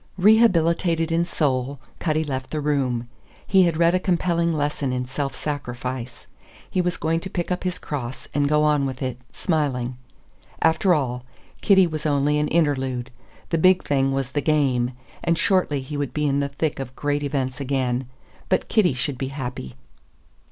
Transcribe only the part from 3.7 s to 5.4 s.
read a compelling lesson in self